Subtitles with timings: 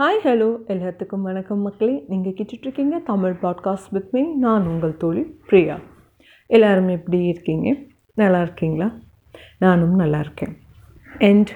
[0.00, 2.04] Hi hello எல்லாத்துக்கும் வணக்கம் மக்களே.
[2.08, 5.78] நீங்கள் கிட்டிருக்கீங்க தமிழ் பாட்காஸ்ட் வித் மீ நான் உங்கள் தோழி பிரியா.
[6.46, 7.76] எல்லோரும் எப்படி இருக்கீங்க?
[8.14, 8.92] நல்லா இருக்கீங்களா?
[9.58, 10.56] நானும் நல்லா இருக்கேன்.
[11.18, 11.50] அண்ட்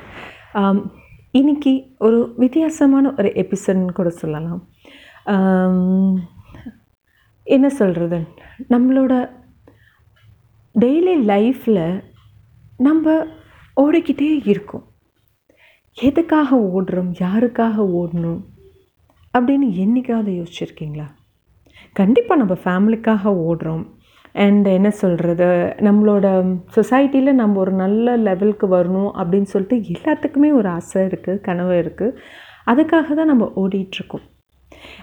[0.54, 0.90] um,
[1.30, 4.68] இன்னைக்கு ஒரு வித்தியாசமான ஒரு எபிசோட்னு கூட சொல்லலாம்.
[5.27, 6.18] Um,
[7.43, 8.20] என்ன சொல்கிறது
[8.68, 9.30] நம்மளோட
[10.79, 12.04] டெய்லி லைஃப்பில்
[12.77, 13.27] நம்ம
[13.80, 14.91] ஓடிக்கிட்டே இருக்கோம்.
[15.95, 17.11] எதுக்காக ஓடுறோம்?
[17.18, 18.40] யாருக்காக ஓடணும்?
[19.39, 21.07] அப்படின்னு என்றைக்காவது யோசிச்சிருக்கீங்களா?
[21.93, 23.84] கண்டிப்பாக நம்ம ஃபேமிலிக்காக ஓடுறோம்.
[24.32, 25.44] அண்ட் என்ன சொல்கிறது
[25.79, 32.17] நம்மளோட சொசைட்டியில் நம்ம ஒரு நல்ல லெவலுக்கு வரணும் அப்படின்னு சொல்லிட்டு எல்லாத்துக்குமே ஒரு ஆசை இருக்குது கனவு இருக்குது
[32.67, 34.27] அதுக்காக தான் நம்ம ஓடிட்டுருக்கோம்.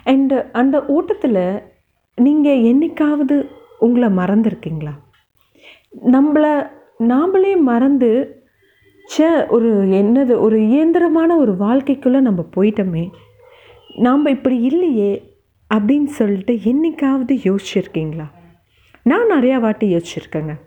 [0.06, 1.62] அண்டு அந்த ஓட்டத்தில்
[2.16, 4.94] நீங்கள் என்னைக்காவது உங்களை மறந்துருக்கீங்களா?
[6.06, 6.70] நம்மளை
[7.00, 8.39] நாமளே மறந்து
[9.18, 13.09] ச்சே ஒரு என்னது ஒரு இயந்திரமான ஒரு வாழ்க்கைக்குள்ளே நம்ம போயிட்டோமே
[13.95, 15.38] நாம் இப்படி இல்லையே
[15.73, 18.25] அப்படின்னு சொல்லிட்டு என்னைக்காவது யோசிச்சிருக்கீங்களா?
[19.03, 20.59] நான் நிறையா வாட்டி யோசிச்சிருக்கேங்க.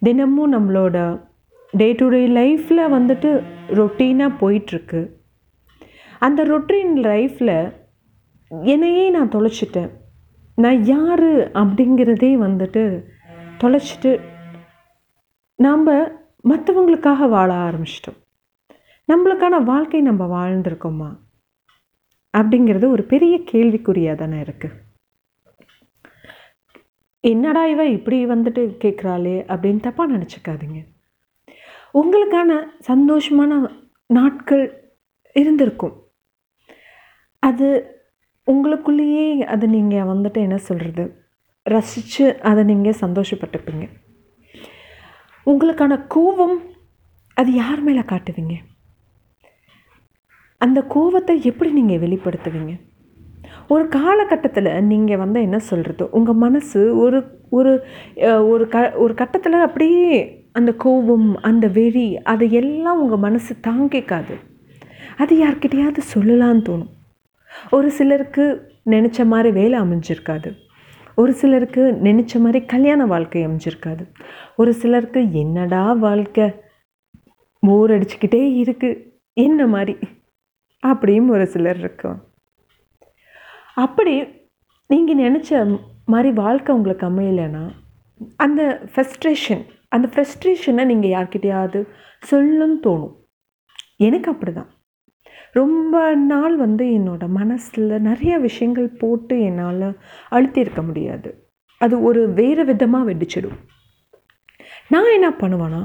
[0.00, 1.24] தினமும் நம்மளோட
[1.70, 5.08] டே டு டே லைஃப்பில் வந்துட்டு ரொட்டீனாக போயிட்டுருக்கு.
[6.18, 7.72] அந்த ரொட்டீன் லைஃப்பில்
[8.62, 9.90] என்னையே நான் தொலைச்சிட்டேன்.
[10.56, 13.02] நான் யார் அப்படிங்கிறதே வந்துட்டு
[13.60, 14.20] தொலைச்சிட்டு
[15.54, 18.20] நாம் மற்றவங்களுக்காக வாழ ஆரம்பிச்சிட்டோம்.
[19.12, 21.10] நம்மளுக்கான வாழ்க்கை நம்ம வாழ்ந்திருக்கோமா?
[22.36, 24.82] அப்படிங்கிறது ஒரு பெரிய கேள்விக்குறியாக தானே இருக்குது
[27.20, 30.80] என்னடா இவ இப்படி வந்துட்டு கேட்குறாளே அப்படின்னு தப்பாக நினச்சிக்காதீங்க.
[32.00, 32.50] உங்களுக்கான
[32.88, 34.64] சந்தோஷமான நாட்கள்
[35.32, 35.94] இருந்திருக்கும்.
[37.38, 37.68] அது
[38.50, 41.04] உங்களுக்குள்ளேயே அதை நீங்கள் வந்துட்டு என்ன சொல்கிறது
[41.62, 43.86] ரசித்து அதை நீங்கள் சந்தோஷப்பட்டுப்பீங்க.
[45.46, 46.56] உங்களுக்கான கோபம்
[47.34, 48.54] அது யார் மேலே காட்டுவீங்க?
[50.58, 52.74] அந்த கோபத்தை எப்படி நீங்கள் வெளிப்படுத்துவீங்க?
[53.68, 57.18] ஒரு காலகட்டத்தில் நீங்கள் வந்து என்ன சொல்கிறது உங்கள் மனசு ஒரு
[57.50, 57.72] ஒரு
[58.22, 60.08] ஒரு க ஒரு கட்டத்தில் அப்படியே
[60.52, 64.34] அந்த கோபம் அந்த வெறி அதை எல்லாம் உங்கள் மனசு தாங்கிக்காது.
[65.16, 66.92] அது யார்கிட்டையாவது சொல்லலான்னு தோணும்.
[67.70, 68.44] ஒரு சிலருக்கு
[68.90, 70.50] நினச்ச மாதிரி வேலை அமைஞ்சிருக்காது.
[71.20, 74.04] ஒரு சிலருக்கு நினச்ச மாதிரி கல்யாண வாழ்க்கை அமைஞ்சிருக்காது.
[74.56, 76.46] ஒரு சிலருக்கு என்னடா வாழ்க்கை?
[77.58, 78.90] போர் அடிச்சுக்கிட்டே இருக்கு.
[79.32, 79.94] என்ன மாதிரி?
[80.78, 82.18] அப்படியும் ஒரு சிலர் இருக்கும்
[83.74, 84.14] அப்படி
[84.86, 87.64] நீங்கள் நினச்ச மாதிரி வாழ்க்கை உங்களுக்கு அமையலைன்னா
[88.36, 91.80] அந்த ஃப்ரஸ்ட்ரேஷன் அந்த ஃப்ரஸ்ட்ரேஷனை நீங்கள் யார்கிட்டயாவது
[92.30, 93.14] சொல்லணும்னு தோணும்.
[93.96, 94.70] எனக்கு அப்படி தான்
[95.52, 99.98] ரொம்ப நாள் வந்து என்னோட மனசில் நிறைய விஷயங்கள் போட்டு என்னால்
[100.30, 101.48] அழுத்தியிருக்க முடியாது.
[101.80, 103.58] அது ஒரு வேறு விதமாக வெடிச்சிடும்.
[104.88, 105.82] நான் என்ன பண்ணுவேன்னா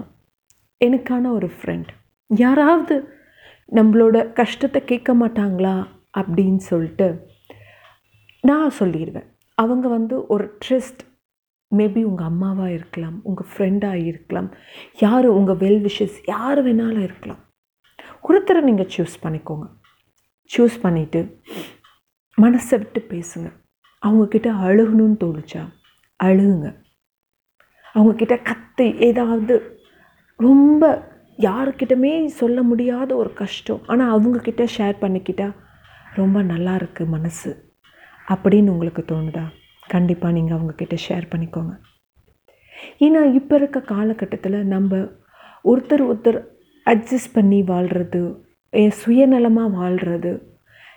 [0.86, 1.90] எனக்கான ஒரு ஃப்ரெண்ட்
[2.28, 2.96] யாராவது
[3.76, 5.76] நம்மளோட கஷ்டத்தை கேட்க மாட்டாங்களா
[6.18, 7.08] அப்படின்னு சொல்லிட்டு
[8.42, 11.02] நான் சொல்லிடுவேன் அவங்க வந்து ஒரு ட்ரெஸ்ட்
[11.76, 14.50] மேபி உங்கள் அம்மாவாக இருக்கலாம் உங்கள் ஃப்ரெண்டாக இருக்கலாம்
[14.98, 17.42] யார் உங்கள் வெல் விஷஸ் யார் வேணாலும் இருக்கலாம்.
[18.28, 19.66] ஒருத்தரை நீங்கள் சூஸ் பண்ணிக்கோங்க.
[20.52, 21.22] சூஸ் பண்ணிவிட்டு
[22.38, 23.48] மனசை விட்டு பேசுங்க.
[24.06, 25.62] அவங்கக்கிட்ட அழுகணும்னு தோணுச்சா?
[26.24, 26.70] அழுகுங்க.
[27.96, 29.56] அவங்கக்கிட்ட கத்து ஏதாவது
[30.36, 30.84] ரொம்ப
[31.40, 33.82] யாருக்கிட்டமே சொல்ல முடியாத ஒரு கஷ்டம்.
[33.86, 35.48] ஆனால் அவங்கக்கிட்ட ஷேர் பண்ணிக்கிட்டா
[36.16, 37.52] ரொம்ப நல்லா இருக்குது மனசு.
[38.34, 39.46] அப்படின்னு உங்களுக்கு தோணுதா?
[39.88, 41.74] கண்டிப்பாக நீங்கள் அவங்கக்கிட்ட ஷேர் பண்ணிக்கோங்க.
[43.06, 44.98] ஏன்னா இப்போ இருக்க காலகட்டத்தில் நம்ம
[45.66, 46.40] ஒருத்தர் ஒருத்தர்
[46.90, 48.22] அட்ஜஸ்ட் பண்ணி வாழ்கிறது
[49.00, 50.32] சுயநலமாக வாழ்கிறது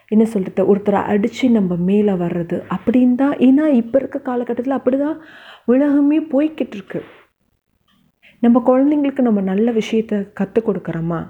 [0.08, 3.34] என்ன சொல்கிறது ஒருத்தரை அடித்து நம்ம மேலே வர்றது அப்படின்னு தான்.
[3.47, 5.16] ஏன்னா இப்போ இருக்க காலகட்டத்தில் அப்படி தான்
[5.72, 7.00] உலகமே போய்கிட்டு இருக்கு
[8.42, 11.20] நம்ம குழந்தைங்களுக்கு நம்ம நல்ல விஷயத்த கற்றுக் கொடுக்குறோமா?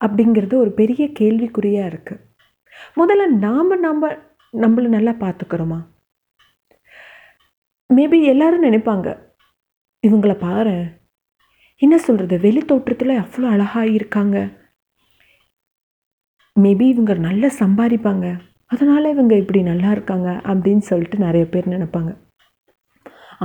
[0.00, 2.22] அப்படிங்கிறது ஒரு பெரிய கேள்விக்குறியாக இருக்குது
[3.00, 4.10] முதல்ல நாம் நம்ம
[4.54, 5.78] நம்மளை நல்லா பார்த்துக்கிறோமா?
[7.90, 9.08] மேபி எல்லாரும் நினைப்பாங்க
[10.04, 10.76] இவங்களை பாரு
[11.82, 14.36] என்ன சொல்கிறது வெளி தோற்றத்தில் அவ்வளோ அழகாக இருக்காங்க
[16.56, 18.26] மேபி இவங்க நல்லா சம்பாதிப்பாங்க.
[18.72, 22.12] அதனால் இவங்க இப்படி நல்லா இருக்காங்க அப்படின்னு சொல்லிட்டு நிறைய பேர் நினைப்பாங்க.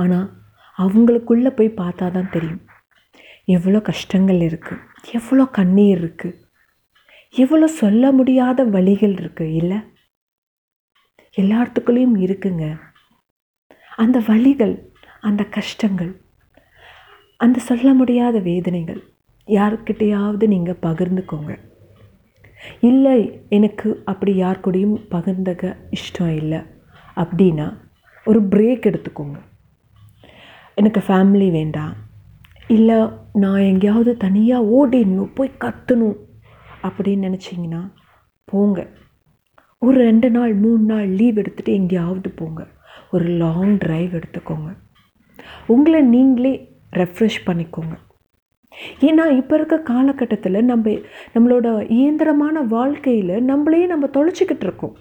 [0.00, 0.26] ஆனால்
[0.78, 2.62] அவங்களுக்குள்ளே போய் பார்த்தா தான் தெரியும்.
[3.56, 4.82] எவ்வளோ கஷ்டங்கள் இருக்குது
[5.18, 6.38] எவ்வளோ கண்ணீர் இருக்குது
[7.34, 9.78] எவ்வளோ சொல்ல முடியாத வழிகள் இருக்குது இல்லை?
[11.42, 12.64] எல்லாத்துக்குள்ளேயும் இருக்குங்க.
[14.02, 14.74] அந்த வழிகள்
[15.28, 16.12] அந்த கஷ்டங்கள்
[17.40, 19.02] அந்த சொல்ல முடியாத வேதனைகள்
[19.46, 21.58] யாருக்கிட்டேயாவது நீங்கள் பகிர்ந்துக்கோங்க.
[22.80, 26.58] இல்லை எனக்கு அப்படி யார் கூடயும் பகிர்ந்துக்க இஷ்டம் இல்லை.
[27.16, 27.76] அப்படின்னா
[28.24, 29.38] ஒரு பிரேக் எடுத்துக்கோங்க.
[30.74, 31.94] எனக்கு ஃபேமிலி வேண்டாம்.
[32.68, 36.16] இல்லை நான் எங்கேயாவது தனியாக ஓடிடணும் போய் கத்தணும்
[36.82, 37.92] அப்படின்னு நினச்சிங்கன்னா
[38.44, 38.88] போங்க.
[39.78, 42.66] ஒரு ரெண்டு நாள் மூணு நாள் லீவ் எடுத்துகிட்டு எங்கேயாவது போங்க.
[43.10, 44.76] ஒரு லாங் ட்ரைவ் எடுத்துக்கோங்க.
[45.66, 47.94] உங்களை நீங்களே ரெஃப்ரெஷ் பண்ணிக்கோங்க.
[49.00, 50.90] ஏன்னா இப்போ இருக்க காலகட்டத்தில் நம்ம
[51.34, 54.96] நம்மளோட இயந்திரமான வாழ்க்கையில் நம்மளே நம்ம தொலைச்சிக்கிட்டு இருக்கோம்.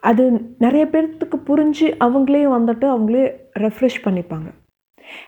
[0.00, 3.24] அது நிறைய பேர்த்துக்கு புரிஞ்சு அவங்களே வந்துட்டு அவங்களே
[3.54, 4.48] ரெஃப்ரெஷ் பண்ணிப்பாங்க.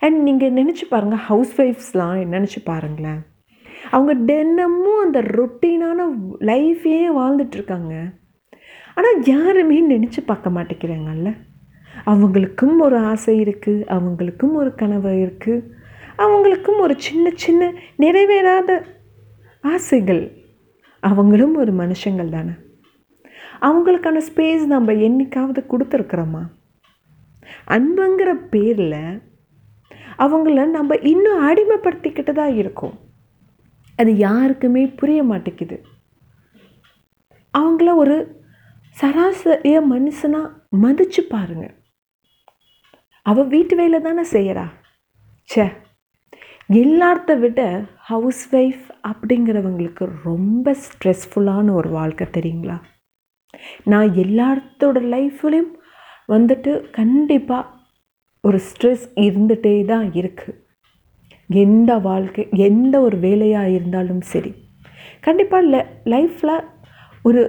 [0.00, 3.20] அண்ட் நீங்கள் நினச்சி பாருங்கள் ஹவுஸ் ஒய்ஃப்ஸ்லாம் நினச்சி பாருங்களேன்.
[3.90, 6.06] அவங்க தினமும் அந்த ரொட்டீனான
[6.40, 7.94] லைஃபே வாழ்ந்துட்டுருக்காங்க
[8.94, 11.36] ஆனால் யாருமே நினச்சி பார்க்க மாட்டேங்கிறாங்கல்ல.
[12.06, 15.76] அவங்களுக்கும் ஒரு ஆசை இருக்குது அவங்களுக்கும் ஒரு கனவு இருக்குது
[16.18, 18.84] அவங்களுக்கும் ஒரு சின்ன சின்ன நிறைவேறாத
[19.60, 20.32] ஆசைகள்.
[21.00, 22.50] அவங்களும் ஒரு மனுஷங்கள் தானே.
[23.60, 26.46] அவங்களுக்கான ஸ்பேஸ் நம்ம என்னைக்காவது கொடுத்துருக்குறோமா?
[27.66, 29.22] அன்புங்கிற பேரில்
[30.18, 32.98] அவங்கள நம்ம இன்னும் அடிமைப்படுத்திக்கிட்டு தான் இருக்கோம்.
[33.96, 35.82] அது யாருக்குமே புரிய மாட்டேங்குது.
[37.58, 38.42] அவங்கள ஒரு
[39.00, 41.77] சராசரிய மனுஷனாக மதித்து பாருங்கள்
[43.28, 44.64] அவள் வீட்டு வேலை தானே செய்கிறா
[45.50, 45.64] ச்சே.
[46.82, 47.60] எல்லார்த்த விட
[48.10, 52.76] ஹவுஸ் ஒய்ஃப் அப்படிங்கிறவங்களுக்கு ரொம்ப ஸ்ட்ரெஸ்ஃபுல்லான ஒரு வாழ்க்கை தெரியுங்களா?
[53.84, 55.72] நான் எல்லாத்தோட லைஃப்லேயும்
[56.28, 57.70] வந்துட்டு கண்டிப்பாக
[58.44, 60.58] ஒரு ஸ்ட்ரெஸ் இருந்துகிட்டே தான் இருக்குது
[61.50, 64.52] எந்த வாழ்க்கை எந்த ஒரு வேலையாக இருந்தாலும் சரி.
[65.20, 65.76] கண்டிப்பாக ல
[66.14, 66.56] லைஃப்பில்
[67.22, 67.42] ஒரு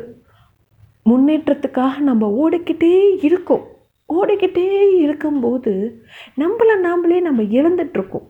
[1.09, 3.65] முன்னேற்றத்துக்காக நம்ம ஓடிக்கிட்டே இருக்கோம்.
[4.09, 8.27] ஓடிக்கிட்டே இருக்கும்போது நம்மளை நாம்ளே நம்ம இழந்துட்டுருக்கோம்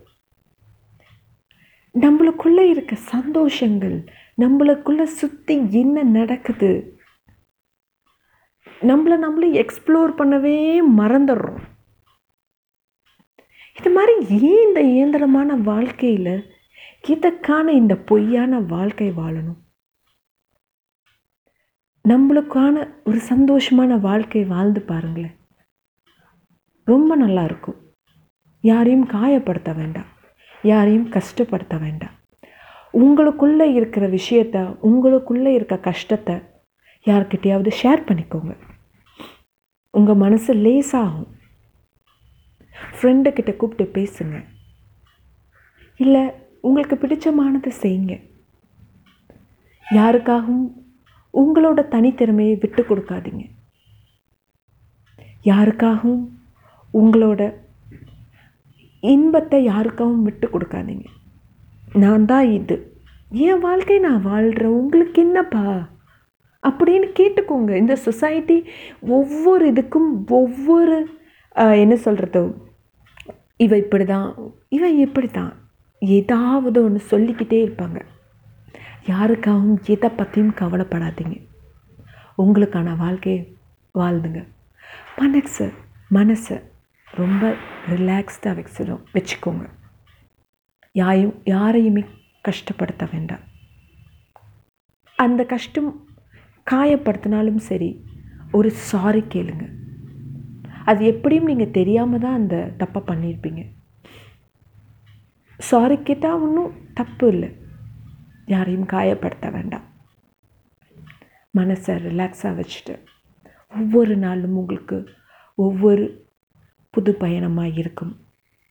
[1.94, 4.06] நம்மளுக்குள்ளே இருக்க சந்தோஷங்கள்
[4.38, 6.98] நம்மளுக்குள்ளே சுற்றி என்ன நடக்குது
[8.80, 11.62] நம்மளை நம்மளே எக்ஸ்ப்ளோர் பண்ணவே மறந்துடுறோம்.
[13.78, 14.14] இது மாதிரி
[14.50, 16.54] ஏன் இந்த இயந்திரமான வாழ்க்கையில்
[17.08, 19.60] இதற்கான இந்த பொய்யான வாழ்க்கை வாழணும்?
[22.08, 25.36] நம்மளுக்கான ஒரு சந்தோஷமான வாழ்க்கை வாழ்ந்து பாருங்களேன்.
[26.90, 27.78] ரொம்ப நல்லா இருக்கும்
[28.70, 30.10] யாரையும் காயப்படுத்த வேண்டாம்.
[30.62, 32.16] யாரையும் கஷ்டப்படுத்த வேண்டாம்.
[32.92, 36.34] உங்களுக்குள்ளே இருக்கிற விஷயத்த உங்களுக்குள்ளே இருக்க கஷ்டத்தை
[37.04, 38.54] யார்கிட்டையாவது ஷேர் பண்ணிக்கோங்க.
[39.98, 41.30] உங்கள் மனசு லேஸாகும்
[42.96, 44.36] ஃப்ரெண்டுக்கிட்ட கூப்பிட்டு பேசுங்க.
[45.96, 46.24] இல்லை
[46.60, 48.14] உங்களுக்கு பிடிச்சமானதை செய்யுங்க.
[49.90, 50.66] யாருக்காகவும்
[51.34, 53.44] உங்களோட தனித்திறமையை விட்டு கொடுக்காதீங்க.
[55.44, 56.24] யாருக்காகவும்
[56.92, 57.54] உங்களோட
[59.00, 61.04] இன்பத்தை யாருக்காகவும் விட்டு கொடுக்காதீங்க.
[61.94, 62.76] நான் தான் இது.
[63.30, 65.88] என் வாழ்க்கை நான் வாழ்கிறேன் உங்களுக்கு என்னப்பா?
[66.68, 67.76] அப்படின்னு கேட்டுக்கோங்க.
[67.76, 68.64] இந்த சொசைட்டி
[69.00, 71.08] ஒவ்வொரு இதுக்கும் ஒவ்வொரு
[71.54, 72.68] என்ன சொல்கிறது
[73.56, 74.34] இவ இப்படி தான்
[74.68, 75.52] இவன் இப்படி தான்
[75.98, 78.00] ஏதாவது ஒன்று சொல்லிக்கிட்டே இருப்பாங்க.
[79.06, 81.36] யாருக்காகவும் எதை பற்றியும் கவலைப்படாதீங்க.
[82.38, 83.56] உங்களுக்கான வாழ்க்கையை
[83.94, 84.46] வாழ்ந்துங்க.
[85.18, 85.72] மனசு
[86.14, 86.69] மனசை.
[87.22, 87.44] ரொம்ப
[87.92, 89.64] ரிலாக்ஸ்டாக வச்சிடும் வச்சுக்கோங்க.
[91.00, 92.02] யாரையும் யாரையுமே
[92.48, 93.44] கஷ்டப்படுத்த வேண்டாம்.
[95.18, 95.90] அந்த கஷ்டம்
[96.70, 97.90] காயப்படுத்தினாலும் சரி
[98.58, 99.64] ஒரு சாரி கேளுங்க.
[100.90, 103.62] அது எப்படியும் நீங்கள் தெரியாமல் தான் அந்த தப்பை பண்ணியிருப்பீங்க
[105.70, 107.50] சாரி கேட்டால் ஒன்றும் தப்பு இல்லை.
[108.54, 109.86] யாரையும் காயப்படுத்த வேண்டாம்.
[111.58, 112.94] மனசை ரிலாக்ஸாக வச்சுட்டு
[113.80, 114.98] ஒவ்வொரு நாளும் உங்களுக்கு
[115.64, 116.04] ஒவ்வொரு
[116.90, 118.16] புது பயணமாக இருக்கும்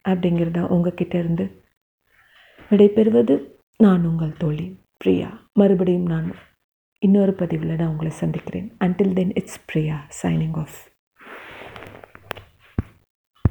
[0.09, 1.63] அப்படிங்கிறத உங்ககிட்ட இருந்து
[2.69, 3.43] விடைபெறுவது
[3.77, 5.49] நான் உங்கள் தோழி பிரியா.
[5.53, 6.35] மறுபடியும் நான்
[6.99, 8.75] இன்னொரு பதிவில் நான் உங்களை சந்திக்கிறேன்.
[8.79, 10.88] Until then it's Priya signing off